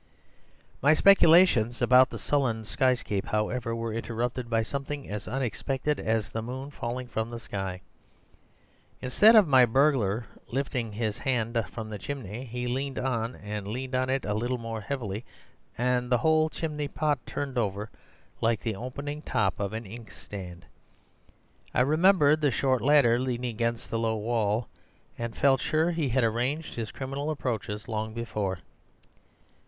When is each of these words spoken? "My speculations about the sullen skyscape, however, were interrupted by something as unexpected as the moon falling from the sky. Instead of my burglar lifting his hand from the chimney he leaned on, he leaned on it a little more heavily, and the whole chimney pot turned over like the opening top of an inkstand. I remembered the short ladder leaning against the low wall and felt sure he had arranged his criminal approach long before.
"My 0.81 0.95
speculations 0.95 1.79
about 1.79 2.09
the 2.09 2.17
sullen 2.17 2.63
skyscape, 2.63 3.25
however, 3.27 3.75
were 3.75 3.93
interrupted 3.93 4.49
by 4.49 4.63
something 4.63 5.07
as 5.07 5.27
unexpected 5.27 5.99
as 5.99 6.31
the 6.31 6.41
moon 6.41 6.71
falling 6.71 7.07
from 7.07 7.29
the 7.29 7.37
sky. 7.37 7.81
Instead 8.99 9.35
of 9.35 9.47
my 9.47 9.63
burglar 9.63 10.25
lifting 10.47 10.91
his 10.93 11.19
hand 11.19 11.63
from 11.69 11.87
the 11.91 11.99
chimney 11.99 12.45
he 12.45 12.65
leaned 12.67 12.97
on, 12.97 13.35
he 13.43 13.59
leaned 13.59 13.93
on 13.93 14.09
it 14.09 14.25
a 14.25 14.33
little 14.33 14.57
more 14.57 14.81
heavily, 14.81 15.23
and 15.77 16.09
the 16.11 16.17
whole 16.17 16.49
chimney 16.49 16.87
pot 16.87 17.23
turned 17.27 17.55
over 17.59 17.91
like 18.41 18.61
the 18.61 18.75
opening 18.75 19.21
top 19.21 19.59
of 19.59 19.71
an 19.71 19.85
inkstand. 19.85 20.65
I 21.75 21.81
remembered 21.81 22.41
the 22.41 22.49
short 22.49 22.81
ladder 22.81 23.19
leaning 23.19 23.51
against 23.51 23.91
the 23.91 23.99
low 23.99 24.15
wall 24.17 24.67
and 25.19 25.37
felt 25.37 25.61
sure 25.61 25.91
he 25.91 26.09
had 26.09 26.23
arranged 26.23 26.73
his 26.73 26.89
criminal 26.89 27.29
approach 27.29 27.69
long 27.87 28.15
before. 28.15 28.61